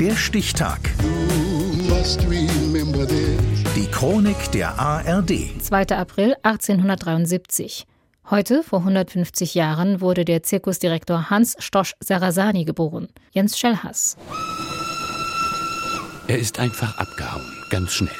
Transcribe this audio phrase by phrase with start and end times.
[0.00, 0.78] Der Stichtag.
[3.74, 5.60] Die Chronik der ARD.
[5.60, 5.86] 2.
[5.88, 7.84] April 1873.
[8.30, 13.08] Heute, vor 150 Jahren, wurde der Zirkusdirektor Hans Stosch Sarasani geboren.
[13.32, 14.16] Jens Schellhass.
[16.28, 18.12] Er ist einfach abgehauen, ganz schnell.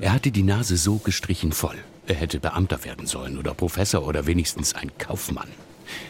[0.00, 1.78] Er hatte die Nase so gestrichen voll.
[2.06, 5.48] Er hätte Beamter werden sollen oder Professor oder wenigstens ein Kaufmann.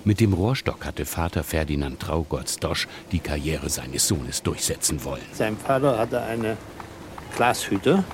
[0.04, 5.22] Mit dem Rohrstock hatte Vater Ferdinand Traugott-Stosch die Karriere seines Sohnes durchsetzen wollen.
[5.32, 6.56] Sein Vater hatte eine
[7.36, 8.04] Glashütte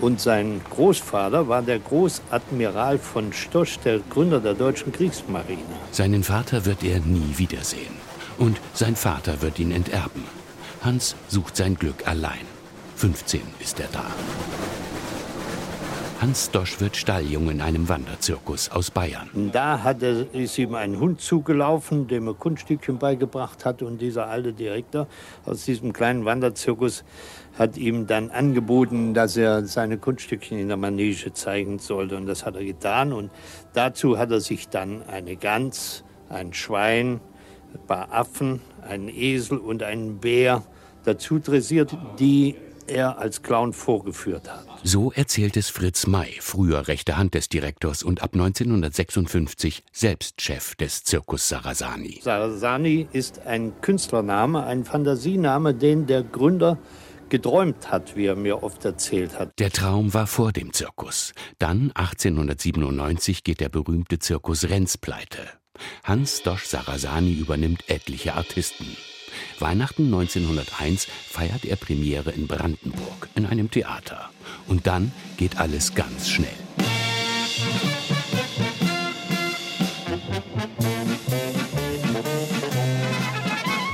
[0.00, 5.62] und sein Großvater war der Großadmiral von Stosch, der Gründer der deutschen Kriegsmarine.
[5.92, 7.94] Seinen Vater wird er nie wiedersehen.
[8.38, 10.24] Und sein Vater wird ihn enterben.
[10.82, 12.46] Hans sucht sein Glück allein.
[12.96, 14.04] 15 ist er da.
[16.22, 19.28] Hans Dosch wird Stalljung in einem Wanderzirkus aus Bayern.
[19.52, 23.82] Da hat er, ist ihm ein Hund zugelaufen, dem er Kunststückchen beigebracht hat.
[23.82, 25.08] Und dieser alte Direktor
[25.44, 27.02] aus diesem kleinen Wanderzirkus
[27.58, 32.16] hat ihm dann angeboten, dass er seine Kunststückchen in der Manege zeigen sollte.
[32.16, 33.12] Und das hat er getan.
[33.12, 33.32] Und
[33.72, 37.18] dazu hat er sich dann eine Gans, ein Schwein,
[37.74, 40.62] ein paar Affen, einen Esel und einen Bär
[41.04, 42.54] dazu dressiert, die
[42.86, 44.66] er als Clown vorgeführt hat.
[44.82, 50.74] So erzählt es Fritz May, früher rechte Hand des Direktors und ab 1956 selbst Chef
[50.74, 52.20] des Zirkus Sarasani.
[52.22, 56.78] Sarasani ist ein Künstlername, ein Fantasiename, den der Gründer
[57.28, 59.58] geträumt hat, wie er mir oft erzählt hat.
[59.58, 61.32] Der Traum war vor dem Zirkus.
[61.58, 65.61] Dann, 1897, geht der berühmte Zirkus Renz pleite.
[66.04, 68.96] Hans Dosch Sarasani übernimmt etliche Artisten.
[69.58, 74.30] Weihnachten 1901 feiert er Premiere in Brandenburg in einem Theater.
[74.66, 76.50] Und dann geht alles ganz schnell.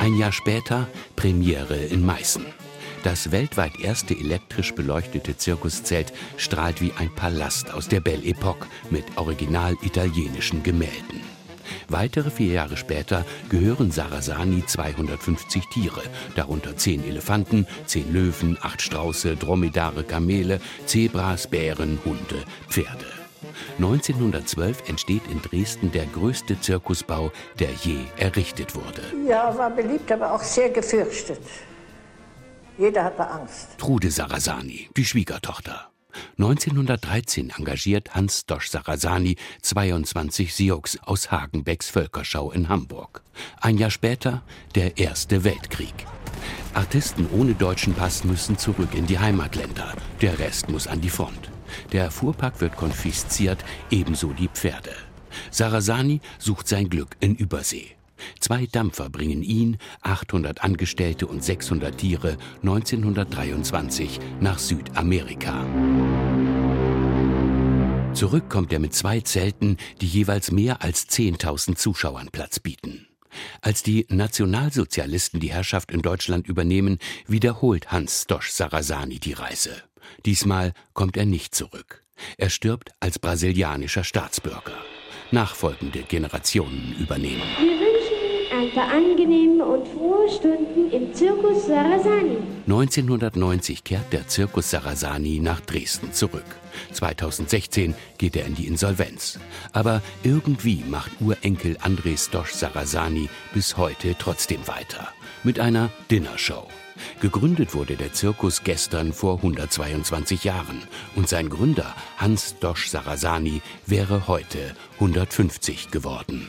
[0.00, 2.46] Ein Jahr später Premiere in Meißen.
[3.04, 9.04] Das weltweit erste elektrisch beleuchtete Zirkuszelt strahlt wie ein Palast aus der Belle Epoque mit
[9.16, 11.37] original italienischen Gemälden.
[11.88, 16.02] Weitere vier Jahre später gehören Sarasani 250 Tiere,
[16.36, 23.06] darunter zehn Elefanten, zehn Löwen, acht Strauße, Dromedare, Kamele, Zebras, Bären, Hunde, Pferde.
[23.78, 29.02] 1912 entsteht in Dresden der größte Zirkusbau, der je errichtet wurde.
[29.26, 31.40] Ja, war beliebt, aber auch sehr gefürchtet.
[32.76, 33.78] Jeder hatte Angst.
[33.78, 35.90] Trude Sarasani, die Schwiegertochter.
[36.38, 43.22] 1913 engagiert Hans Dosch Sarasani 22 Sioux aus Hagenbecks Völkerschau in Hamburg.
[43.60, 44.42] Ein Jahr später
[44.76, 46.06] der Erste Weltkrieg.
[46.74, 49.94] Artisten ohne deutschen Pass müssen zurück in die Heimatländer.
[50.20, 51.50] Der Rest muss an die Front.
[51.92, 54.94] Der Fuhrpark wird konfisziert, ebenso die Pferde.
[55.50, 57.97] Sarasani sucht sein Glück in Übersee.
[58.40, 65.64] Zwei Dampfer bringen ihn, 800 Angestellte und 600 Tiere 1923 nach Südamerika.
[68.14, 73.06] Zurück kommt er mit zwei Zelten, die jeweils mehr als 10.000 Zuschauern Platz bieten.
[73.60, 79.70] Als die Nationalsozialisten die Herrschaft in Deutschland übernehmen, wiederholt Hans Stosch Sarasani die Reise.
[80.26, 82.04] Diesmal kommt er nicht zurück.
[82.36, 84.74] Er stirbt als brasilianischer Staatsbürger.
[85.30, 87.87] Nachfolgende Generationen übernehmen
[88.78, 92.36] paar angenehme und frohe Stunden im Zirkus Sarasani.
[92.66, 96.44] 1990 kehrt der Zirkus Sarasani nach Dresden zurück.
[96.92, 99.40] 2016 geht er in die Insolvenz.
[99.72, 105.08] Aber irgendwie macht Urenkel Andres Dosch Sarasani bis heute trotzdem weiter.
[105.42, 106.68] Mit einer Dinnershow.
[107.20, 110.82] Gegründet wurde der Zirkus gestern vor 122 Jahren
[111.16, 116.48] und sein Gründer Hans Dosch Sarasani wäre heute 150 geworden.